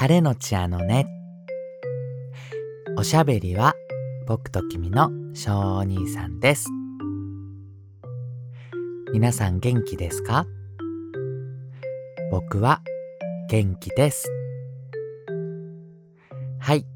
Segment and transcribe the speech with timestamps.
[0.00, 1.06] 晴れのちあのね。
[2.96, 3.74] おしゃべりは
[4.26, 6.70] 僕と君の小お兄さんです。
[9.12, 10.46] 皆さん元気ですか？
[12.30, 12.80] 僕は
[13.50, 14.26] 元気です。
[16.58, 16.86] はい、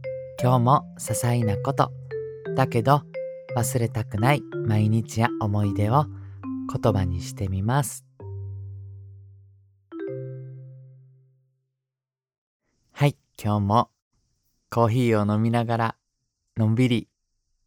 [0.43, 1.93] 今日も些細なこと、
[2.57, 3.03] だけど
[3.55, 6.07] 忘れたくない毎日や思い出を
[6.73, 8.04] 言葉にしてみます。
[12.97, 13.91] はい、今日も
[14.71, 15.97] コーヒーを飲みながら
[16.57, 17.09] のんびり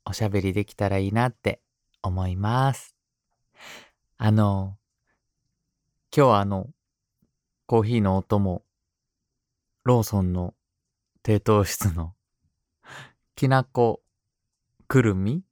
[0.05, 1.59] おしゃべりできたらいいなって
[2.02, 2.95] 思います。
[4.17, 4.77] あの、
[6.16, 6.70] 今日はあの、
[7.66, 8.63] コーヒーの音も
[9.84, 10.53] ローソンの
[11.23, 12.16] 低糖質の
[13.36, 14.02] きなこ
[14.88, 15.44] くるみ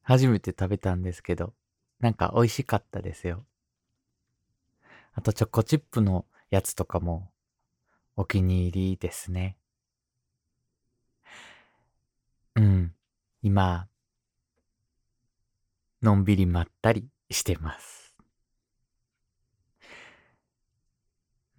[0.00, 1.52] 初めて食べたんですけど、
[1.98, 3.44] なんか美味しかったですよ。
[5.12, 7.29] あとチョコチップのやつとかも
[8.16, 9.56] お気に入りですね。
[12.56, 12.94] うん。
[13.42, 13.88] 今、
[16.02, 18.14] のんびりまったりしてます。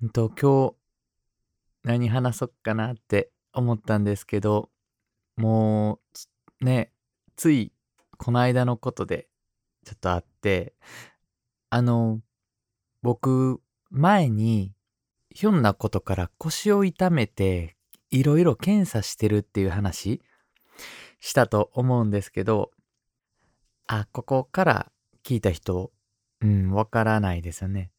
[0.04, 0.76] んと、今日、
[1.84, 4.70] 何話そっかなって思ったんですけど、
[5.38, 6.00] も
[6.62, 6.92] う、ね、
[7.36, 7.72] つい、
[8.18, 9.28] この間のことで、
[9.86, 10.74] ちょっとあって、
[11.70, 12.22] あの、
[13.02, 14.74] 僕、前に、
[15.34, 17.78] ひょんなことから腰を痛めて、
[18.10, 20.22] いろいろ検査してるっていう話、
[21.20, 22.72] したと思うんですけど、
[23.88, 24.92] あ、ここから
[25.23, 25.92] 聞いた人、
[26.42, 27.92] うん、わからないですよね。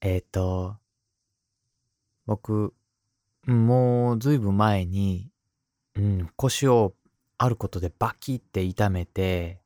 [0.00, 0.76] えっ、と、
[2.26, 2.74] 僕、
[3.46, 5.30] もうずいぶん前に、
[5.96, 6.94] うん、腰を
[7.38, 9.60] あることでバキって痛めて、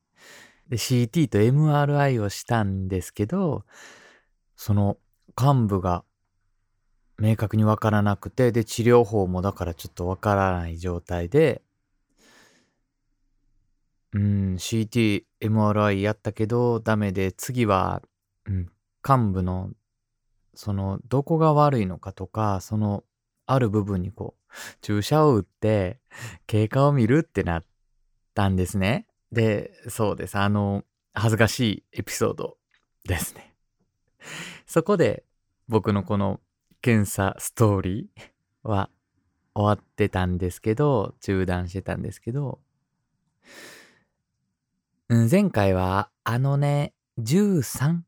[0.68, 3.64] で、CT と MRI をしたんですけど、
[4.54, 4.98] その
[5.40, 6.04] 幹部が
[7.18, 11.62] 明確にわからなくて、で、治療法もだからちょっとわからない状態で、
[14.12, 18.02] うん、CT、MRI やったけどダメで、次は、
[18.46, 18.70] うん、
[19.06, 19.70] 幹部の、
[20.54, 23.04] その、どこが悪いのかとか、その、
[23.46, 26.00] ある部分にこう、注射を打って、
[26.46, 27.64] 経過を見るってなっ
[28.34, 29.06] たんですね。
[29.32, 30.38] で、そうです。
[30.38, 32.56] あの、恥ずかしいエピソード
[33.04, 33.54] ですね。
[34.66, 35.24] そこで、
[35.68, 36.40] 僕のこの
[36.80, 38.90] 検査ストーリーは
[39.54, 42.60] 終わってたんですけど、中断してたんですけど、
[45.08, 48.00] うん、前回は、あのね、13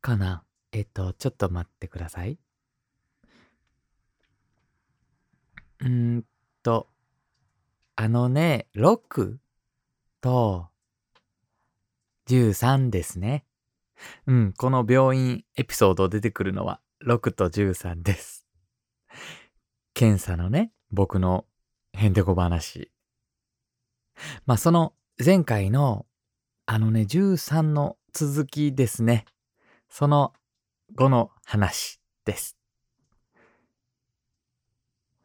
[0.00, 0.44] かな。
[0.72, 2.38] えっと、ちょっと待ってください。
[5.80, 6.24] うん
[6.62, 6.88] と、
[7.96, 9.36] あのね、6
[10.20, 10.68] と
[12.26, 13.44] 13ですね。
[14.26, 18.46] うん、この病院エピソード出てくるのは6と13です。
[19.92, 21.44] 検査のね、僕の
[21.92, 22.90] へんてこ話。
[24.46, 26.06] まあ、その前回の
[26.64, 29.26] あのね、13の続きですね。
[29.90, 30.32] その
[30.94, 32.56] 後の話です。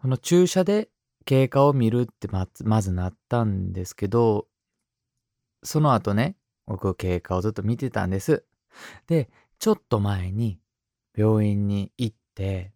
[0.02, 0.90] この注射で
[1.24, 4.48] 経過を見るってまずまずなったんですけど、
[5.64, 6.36] その後ね、
[6.66, 8.44] 僕経過をずっと見てたんです。
[9.08, 9.30] で、
[9.60, 10.60] ちょっと前に
[11.16, 12.72] 病院に行って、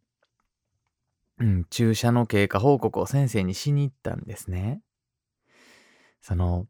[1.39, 4.81] うん、注射の経過報告を先生にしに行ったんですね。
[6.21, 6.67] その、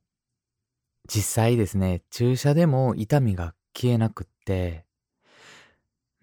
[1.07, 4.85] 実際ですね、注射でも痛みが消えなくって、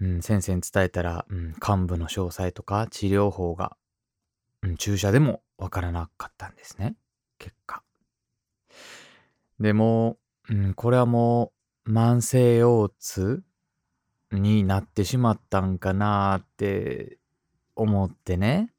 [0.00, 3.76] うん、先生に伝えたら、うん、幹部の詳細とか治療法が、
[4.62, 6.96] うん、注射でもわからなかったんですね。
[7.38, 7.82] 結果。
[9.58, 10.16] でも、
[10.48, 11.52] うん、これはも
[11.86, 13.42] う慢性腰痛
[14.32, 17.18] になってしまったんかなって
[17.74, 18.72] 思ってね。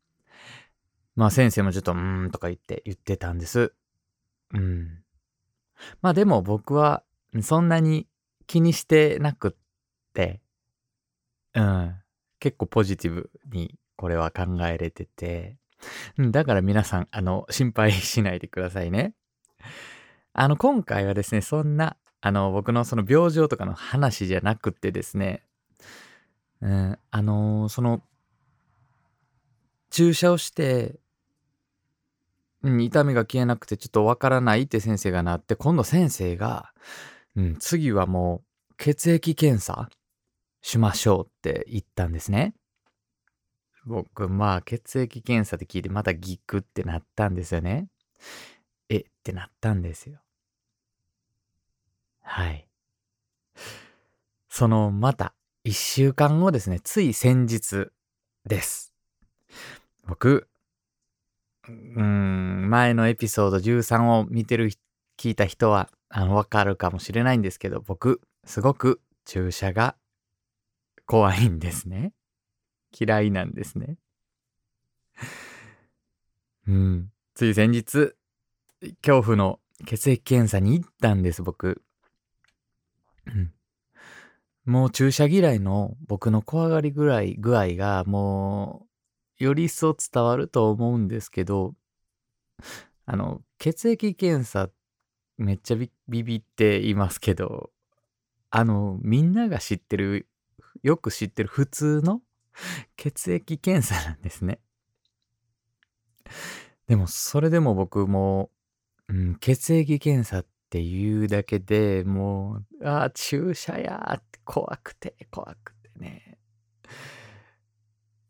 [1.16, 3.74] まあ先生もちょっとうーんとか言って言ってたんです。
[4.54, 5.04] うん。
[6.02, 7.04] まあでも僕は
[7.42, 8.08] そんなに
[8.48, 9.52] 気にしてなくっ
[10.14, 10.42] て、
[11.54, 11.96] うん。
[12.40, 15.58] 結構ポジティブにこれは考えれてて、
[16.18, 19.14] だから皆さん、あの、心配しないでくださいね。
[20.34, 25.44] あの、今回はですね、そんな、あの、僕のその病状とかの話じゃなくてですね、
[26.62, 28.04] うん、あのその、
[29.90, 31.00] 注射をして、
[32.64, 36.72] うん、痛みが消えなくてちょっとわからないって先生がなって、今度先生が、
[37.36, 39.90] うん、次はもう血液検査
[40.62, 42.54] しましょうって言ったんですね。
[43.86, 47.88] 僕、まあ血液検査って聞いてまたギクってなったんですよね。
[48.90, 50.20] えってなったんですよ。
[52.22, 52.68] はい。
[54.50, 57.92] そのまた一週間後ですね、つい先日
[58.48, 58.94] です。
[60.08, 60.48] 僕、
[61.68, 64.72] うーん、前のエピソード13を見てる、
[65.18, 69.96] 聞いた人は、あの、わかるかもしれないんですけど、僕、すごく注射が
[71.06, 72.14] 怖いんですね。
[73.00, 73.98] 嫌いなんですね。
[76.68, 77.12] うん。
[77.36, 78.14] つい先日、
[79.04, 81.84] 恐怖の血液検査に行ったんです、僕。
[83.28, 83.54] うん。
[84.66, 88.88] もう注射嫌いの僕の怖がりぐらい具合がも
[89.40, 91.74] うより一層伝わると思うんですけど、
[93.06, 94.70] あの、血液検査
[95.38, 95.90] めっちゃビ
[96.24, 97.72] ビっていますけど、
[98.52, 100.28] あの、みんなが知ってる、
[100.84, 102.22] よく知ってる普通の
[102.98, 104.60] 血液検査なんですね。
[106.88, 108.52] でもそれでも僕も、
[109.08, 116.38] うん、血液検査っっていうだけでもう、ああ、注射やーって怖くて怖くてね。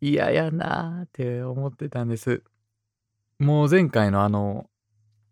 [0.02, 2.42] 嫌やなーって思ってたんです。
[3.38, 4.66] もう前回のあの、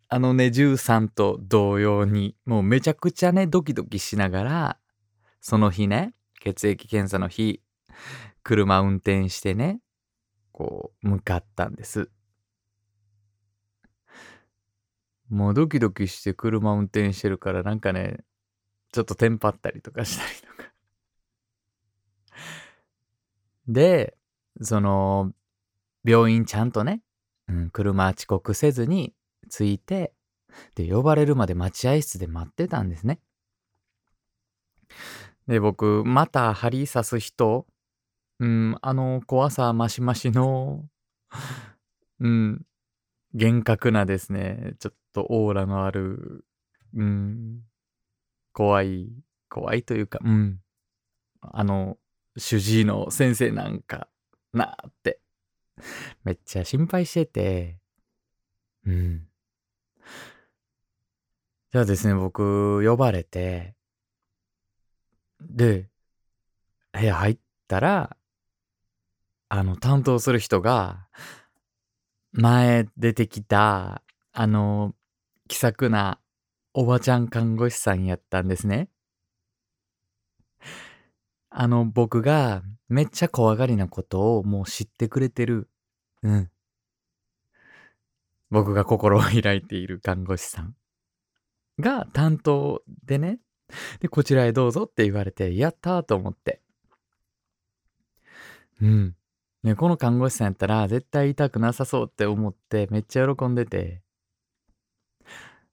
[0.08, 4.78] あのね、13と同様に、もうめちゃくちゃね、ドキドキしながら、
[5.42, 7.64] その日ね、血液検査の日、
[8.44, 9.82] 車運転してね、
[10.52, 12.12] こう、向かったんです。
[15.30, 18.18] もうドキドキして車運転してるからなんかね、
[18.92, 20.72] ちょっとテンパったりとかしたりとか
[23.68, 24.18] で、
[24.62, 25.34] その、
[26.04, 27.02] 病院ちゃんとね、
[27.48, 29.14] うん、車遅刻せずに
[29.50, 30.14] 着いて、
[30.76, 33.20] で、呼ばれるまで待合室で待ってたんですね。
[35.48, 37.68] で、僕、また針刺す人、
[38.40, 40.86] うん、あの怖さマシマシの、
[42.20, 42.66] うん、
[43.34, 46.46] 厳格なですね、ちょっとオーラのある、
[46.96, 47.62] うん、
[48.54, 49.10] 怖い、
[49.50, 50.60] 怖いというか、うん、
[51.42, 51.98] あの、
[52.38, 54.08] 主治医の先生なんか
[54.54, 55.20] なって、
[56.24, 57.80] めっちゃ心配してて、
[58.86, 59.28] うん。
[61.72, 63.76] じゃあですね、僕、呼ばれて、
[65.40, 65.90] で、
[66.92, 67.38] 部屋入っ
[67.68, 68.18] たら、
[69.50, 71.08] あの、担当する人が、
[72.32, 74.96] 前出てきた、あの、
[75.48, 76.20] 気さくな
[76.74, 78.90] おばちゃん看護師さんやったんですね。
[81.50, 85.70] あの、僕がめっちゃ怖がりなことをもう知ってくれてる。
[86.22, 86.52] うん。
[88.52, 90.76] 僕が心を開いている看護師さん
[91.80, 93.40] が担当でね。
[94.00, 96.62] で、こちらへどうぞって言われて、やったーと思って。
[98.82, 99.16] うん。
[99.64, 104.02] ね、この看護師さんやったら絶対痛くなさそうって思ってめっちゃ喜んでて。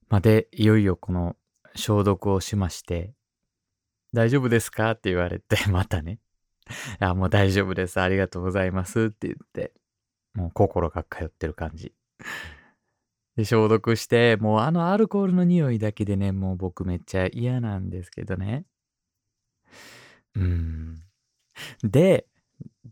[0.09, 1.37] まあ、で、いよいよこの
[1.75, 3.15] 消毒をしまして、
[4.13, 6.19] 大丈夫ですかって言われて、 またね。
[7.01, 8.01] あ、もう大丈夫です。
[8.01, 9.73] ありがとうございますって言って、
[10.35, 11.93] もう心が通ってる感じ。
[13.37, 18.65] で、消毒して、もうあのアルコールの匂いだけでね、もう僕めっちゃ嫌なんですけどね。
[20.35, 21.03] うん。
[21.83, 22.27] で、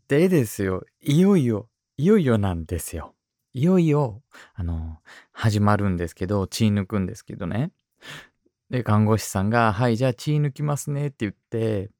[0.08, 3.14] でですよ、いよいよ、いよいよなんですよ。
[3.52, 4.22] いよいよ、
[4.54, 4.98] あの、
[5.32, 7.70] 始まるんですけど、血抜くんですけどね。
[8.70, 11.90] で、看護師さんが、はい、じゃあ血抜きますねって言って、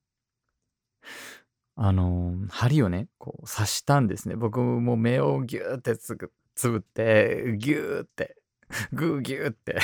[1.77, 4.37] あの、針をね、こう刺したんですね。
[4.37, 8.37] 僕も目をギューってつぶつぶって、ギューって、
[8.93, 9.77] グーギューって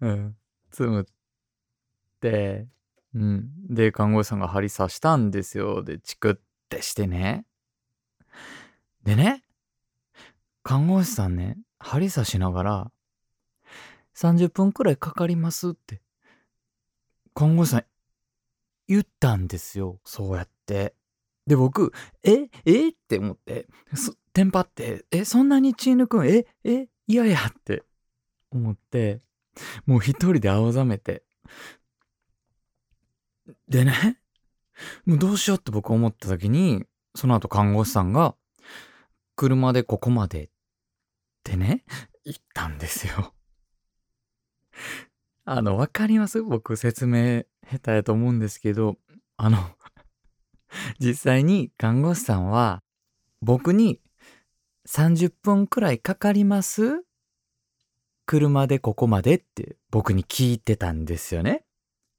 [0.00, 0.36] うん、
[0.70, 1.04] つむっ
[2.20, 2.66] て、
[3.14, 3.50] うん。
[3.68, 5.82] で、看護師さんが針刺したんですよ。
[5.82, 6.34] で、チクっ
[6.68, 7.46] てしてね。
[9.04, 9.44] でね、
[10.62, 12.90] 看護師さんね、針刺しながら、
[14.16, 16.00] 30分くらいかかりますって、
[17.34, 17.84] 看護師さん
[18.88, 20.00] 言ったんですよ。
[20.04, 20.94] そうやって。
[21.46, 21.92] で、僕、
[22.22, 22.88] ええ？
[22.88, 23.66] って思って、
[24.32, 26.26] テンパって、え、そんなに血抜くん？
[26.26, 26.88] ええ？
[27.06, 27.84] いやいやって
[28.50, 29.20] 思って、
[29.84, 31.22] もう一人で青ざめて、
[33.68, 34.18] でね、
[35.06, 36.84] もうどうしようって僕思った時に、
[37.14, 38.34] その後看護師さんが、
[39.36, 40.48] 車でここまでっ
[41.42, 41.84] てね、
[42.24, 43.34] 言ったんですよ。
[45.44, 46.42] あの、わかります？
[46.42, 48.96] 僕説明下手やと思うんですけど、
[49.36, 49.58] あの
[50.98, 52.82] 実際に看護師さんは、
[53.42, 54.00] 僕に
[54.88, 57.04] 30分くらいかかります？
[58.26, 61.64] 車でここまでって僕に聞いてたんですよね。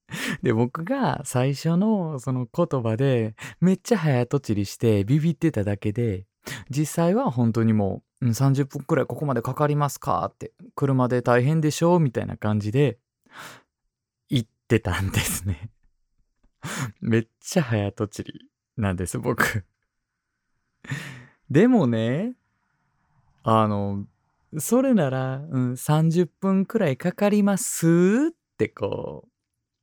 [0.44, 6.26] で、僕が最初のその言葉でめっちゃ早とちりしてビビってただけで、
[6.70, 13.00] 実際は本当にもう、30分くらいここまでかかりますかって、車で大変でしょみたいな感じで
[14.30, 15.70] 言ってたんですね。
[17.02, 19.66] めっちゃ早とちりなんです、僕。
[21.50, 22.36] でもね、
[23.44, 24.06] あの、
[24.58, 29.35] それなら、うん、30分くらいかかりますってこう、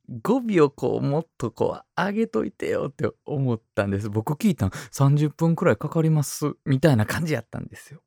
[0.09, 4.09] 語尾をこう、もっとこう、上げといてよって思ったんです。
[4.09, 8.01] 僕聞いたの、30分くらいかかります、みたいな感じやったんですよ。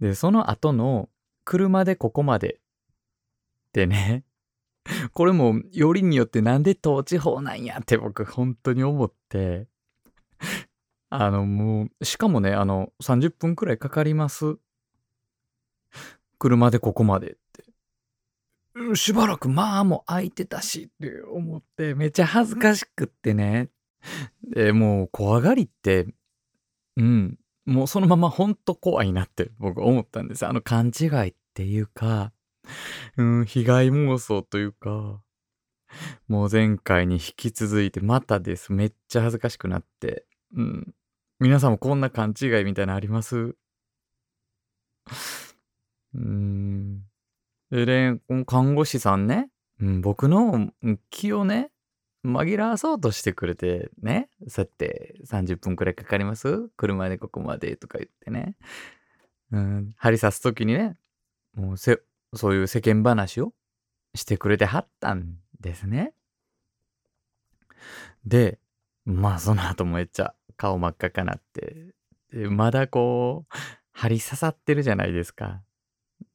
[0.00, 1.08] で、その後の、
[1.44, 2.60] 車でここまでっ
[3.72, 4.24] てね、
[5.12, 9.66] これもよりによってなんで東地方なんやって僕本当に思って、
[11.10, 14.56] あのもう、しかもね、あの、30分くらいかかります。
[16.38, 17.36] 車でここまでっ。
[18.94, 23.70] しばらくまあもう空いてたしって思ってめっちゃ恥ずかしくってね。
[24.42, 26.06] で、もう怖がりって、
[26.96, 30.46] うん、もうそのままほんと怖いなって僕思ったんです。
[30.46, 32.32] あの勘違いっていうか、
[33.16, 35.20] うん、被害妄想というか、
[36.28, 38.72] もう前回に引き続いてまたです。
[38.72, 40.26] めっちゃ恥ずかしくなって。
[40.56, 40.94] うん。
[41.40, 43.36] 皆さんもこんな勘違いみたいなのあります？
[43.46, 47.02] うーん。
[47.74, 49.50] でね、看護師さんね、
[49.80, 50.72] うん、僕の
[51.10, 51.70] 気をね、
[52.24, 56.68] 紛らわそうとしてくれてね、そうやって30分くらいかかります？
[56.76, 58.56] 車でここまでとか言ってね。
[59.50, 60.96] うん、針刺す時にね、
[61.54, 62.00] もうせ、
[62.32, 63.52] そういう世間話を
[64.14, 66.14] してくれてはったんですね。
[68.24, 68.58] で、
[69.04, 71.92] まあその後もめっちゃ顔真っ赤かなって、
[72.48, 73.54] まだこう、
[73.92, 75.60] 針刺さってるじゃないですか。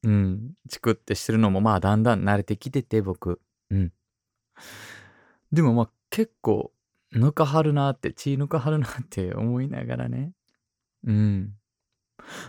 [0.04, 0.54] うん。
[0.70, 3.42] チクってしてるのもまあだんだん慣れてきてて、僕。
[3.70, 3.94] うん。
[5.52, 6.72] でもまあ結構、
[7.14, 10.34] 抜かはるなって、血抜かはるなって思いながらね。
[11.06, 11.54] うん。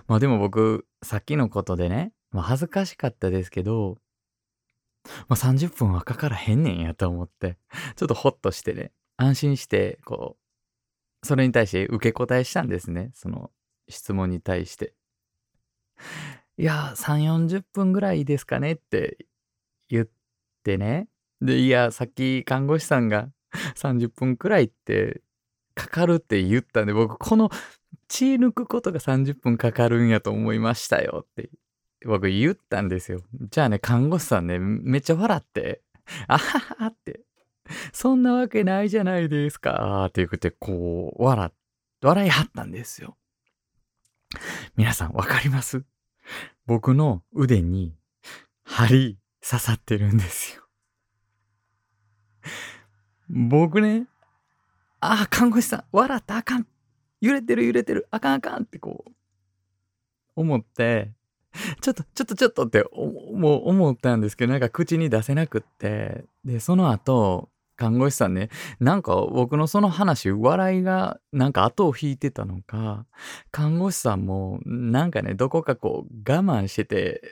[0.07, 3.99] まあでも僕、さっきのことでね、まあ恥ずかしかったですけど、
[5.28, 7.59] まあ30分はかからへんねんやと思って、
[7.97, 10.37] ちょっとホッとしてね、安心して、こ
[11.23, 13.11] う、それに対して受け答えしたんですね。
[13.14, 13.50] その
[13.88, 14.95] 質問に対して。
[16.61, 19.17] いや、3、40分ぐらいですかねって
[19.88, 20.09] 言っ
[20.62, 21.09] てね。
[21.40, 23.31] で、いや、さっき看護師さんが
[23.76, 25.23] 30分くらいって
[25.75, 27.49] かかるって言ったんで、僕、この
[28.09, 31.49] 血抜くことが30分かかるんやと思いましたよって
[32.05, 33.23] 僕言ったんですよ。
[33.50, 35.81] じゃあね、看護師さんね、めっちゃ笑って、
[36.26, 37.23] あははって、
[37.95, 41.50] そんなわけないじゃないですかって言って、こう、笑、
[42.02, 43.17] 笑いはったんですよ。
[44.76, 45.85] 皆さんわかります？
[46.67, 47.97] 僕の腕に
[48.65, 50.62] 針刺さってるんですよ。
[53.29, 54.07] 僕ね、
[55.00, 56.67] ああ、看護師さん、笑ったあかん。
[57.21, 59.12] 揺れてる揺れてる、あかんあかんってこう、
[60.37, 61.12] 思って、
[61.81, 73.06] ちょっと、ちょっと、ちょっとってもう思ったんですけど、なんか口に出せなくって、で、その後、看護師さんね、なんか僕のその話、笑いがなんか後を引いてたのか、
[73.50, 77.22] 看護師さんもなんかね、どこかこう我慢してて、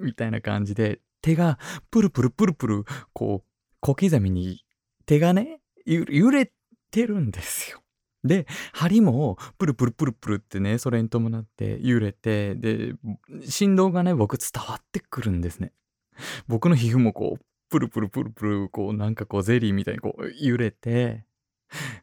[0.00, 1.58] みたいな感じで、手が
[1.90, 3.48] プルプルプルプル、こう、
[3.80, 4.64] 小刻みに
[5.04, 6.50] 手がね、揺れ
[6.90, 7.82] てるんですよ。
[8.24, 12.94] で、針もプルプルプルプルってね、それに伴って揺れて、で、
[13.46, 15.74] 振動がね、僕伝わってくるんですね。
[16.46, 21.24] 僕の皮膚もこう、プルプルプルプル、こう、なんかこう、ゼリーみたいにこう、揺れて、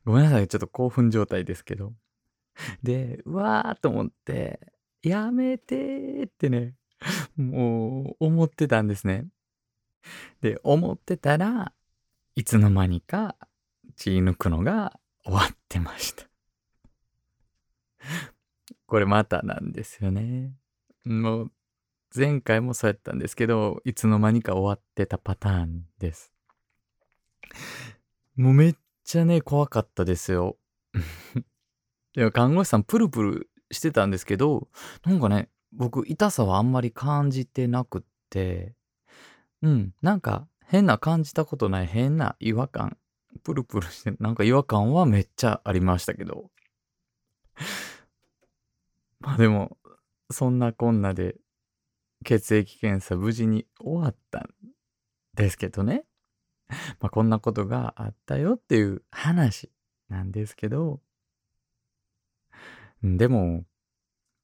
[0.04, 1.94] ごめんなさい、ちょっと興奮状態ですけど。
[2.82, 4.60] で、うわーと思って、
[5.04, 6.74] やめてってね、
[7.38, 9.28] もう、思ってたんですね。
[10.42, 11.72] で、思ってたら
[12.36, 13.36] いつの間にか
[13.96, 16.24] 血抜くのが終わってました
[18.88, 20.54] これまたなんですよね。
[21.06, 21.52] もう
[22.16, 26.32] 前回もそうやったんですけど、いつの間にか終わってたパターンです。
[28.36, 30.58] もうめっちゃね、怖かったですよ。
[32.16, 34.68] でも看護師さんプルプルしてたんですけど、
[35.04, 38.74] なんかね、僕痛さはあんまり感じてなくって、
[39.62, 42.98] うん、なんか変な感じたことない変な違和感
[43.44, 46.50] プルプルして、なんか違和感はめっちゃありましたけど。
[49.20, 49.78] まあでも、
[50.32, 51.36] そんなこんなで
[52.26, 54.50] 血液検査無事に終わったん
[55.36, 56.06] ですけどね。
[57.00, 59.72] まあこんなことがあったよっていう話
[60.10, 61.00] なんですけど、
[63.04, 63.64] でも、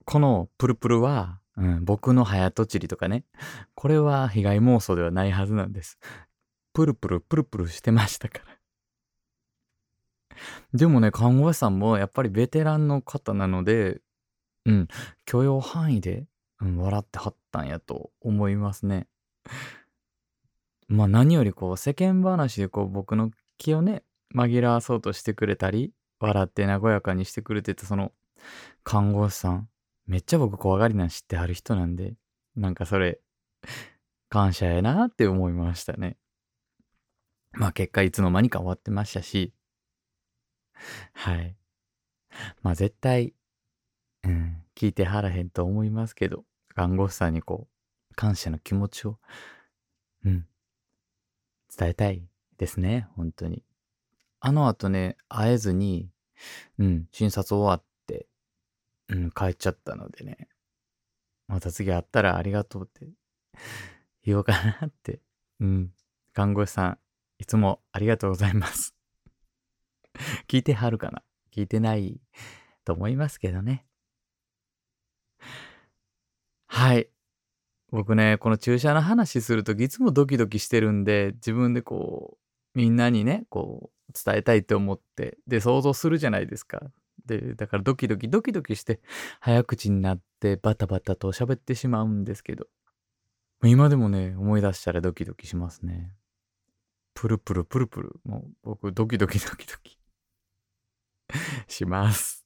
[0.05, 3.25] このプルプルは、うん、僕の早とちりとかね、
[3.73, 5.97] これは被害妄想ではないはずなんです。
[6.73, 8.55] プルプルプルプルしてましたから。
[10.73, 14.01] でもね、看護師さんもやっぱりベテランの方なので、
[14.65, 14.87] うん、
[15.25, 16.25] 許容範囲で、
[16.61, 19.07] うん、笑ってはったんやと思いますね。
[20.87, 28.11] まあ何よりこう世間話でこう僕の気をね、紛らわそうとしてくれたり、笑って和やかにしてくれてたその
[28.83, 29.69] 看護師さん、
[30.07, 32.15] めっちゃ僕怖がりなん知ってはる人なんで、
[32.55, 33.19] なんかそれ、
[34.29, 36.17] 感謝やなって思いましたね。
[37.53, 39.53] まあ結果いつの間にか終わってましたし、
[41.13, 41.55] はい。
[42.61, 43.33] まあ絶対、
[44.75, 47.67] 聞いてはらへんと思いますけど、看護師さんにこ
[48.11, 49.19] う、感謝の気持ちを、
[50.25, 50.45] うん、
[51.77, 52.27] 伝えたい
[52.57, 53.63] ですね、本当に。
[54.39, 56.09] あの後ね、会えずに、
[56.77, 58.27] うん、診察終わって、
[59.09, 60.49] うん、帰っちゃったのでね、
[61.47, 63.07] また次会ったらありがとうって
[64.23, 65.21] 言おうかなって、
[65.59, 65.91] うん、
[66.33, 66.97] 看護師さん、
[67.37, 68.95] いつもありがとうございます。
[70.47, 71.21] 聞いてはるかな？
[71.53, 72.19] 聞いてない
[72.85, 73.85] と思いますけどね。
[76.75, 77.07] はい。
[77.89, 82.37] 僕ね、この注射の話するときいつもドキドキしてるんで、自分でこ
[82.75, 86.81] う、みんなにね、こう、伝えたいって思って、で、想像するじゃないですか。
[87.25, 88.99] で、だからドキドキドキドキして、
[89.39, 92.67] 早口になってバタバタと喋ってしまうんですけど、
[93.63, 96.11] 今でもね、思い出したらドキドキしますね。
[97.13, 98.19] プルプルプルプル。
[98.25, 99.97] もう僕ドキドキドキドキ
[101.73, 102.44] します。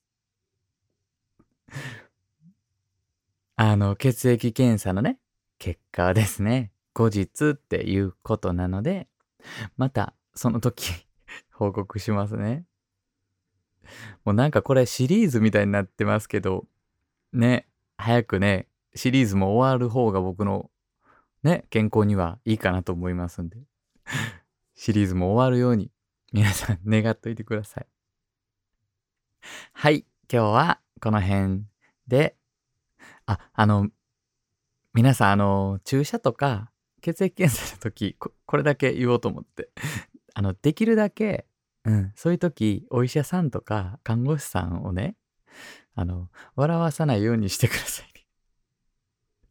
[3.62, 5.20] あの、血液検査のね、
[5.58, 6.72] 結果はですね。
[6.94, 9.10] 後日っていうことなので、
[9.76, 11.06] またその時
[11.52, 12.64] 報告しますね。
[14.24, 16.68] もうなんかこれシリーズみたいになってますけど、
[17.34, 20.72] ね、早くね、シリーズも終わる方が僕の
[21.44, 23.58] ね、健康にはいいかなと思いますんで。
[24.74, 25.92] シリーズも終わるように
[26.32, 27.88] 皆さん願っといてください。
[29.74, 31.66] はい、今日はこの辺
[32.08, 32.39] で、
[33.30, 33.90] あ、あの、
[34.96, 36.72] 皆さん、あの、注射とか
[37.02, 39.70] 血液検査の時こ、これだけ言おうと思って。
[40.34, 41.46] あの、できるだけ、
[41.86, 45.16] うん、そういう時、お医者さんとか看護師さんをね、
[45.94, 48.26] あの、笑わさないようにしてください、ね。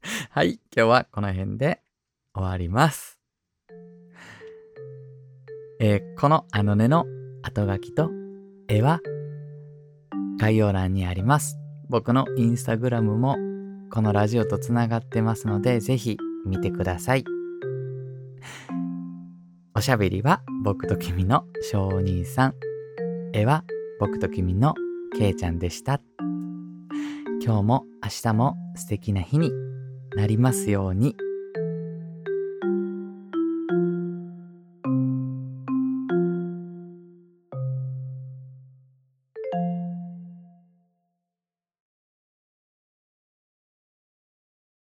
[0.31, 1.81] はい、今日はこの辺で
[2.35, 3.20] 終わります。
[5.81, 7.07] えー、このあのねの
[7.42, 8.11] 後書きと
[8.66, 9.00] 絵は
[10.40, 11.57] 概要欄にあります。
[11.88, 13.37] 僕のインスタグラムも
[13.90, 17.24] このラジオとつながってますので、ぜひ見てください。
[19.74, 22.55] おしゃべりは僕と君の小兄さん。
[23.33, 23.64] 絵は
[24.01, 24.74] 僕と君の
[25.16, 26.01] けいちゃんでした。
[27.42, 29.53] 今日も明日も素敵な日に
[30.16, 31.16] なりますように。